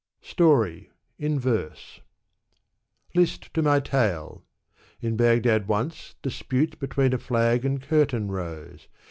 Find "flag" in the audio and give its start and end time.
7.19-7.63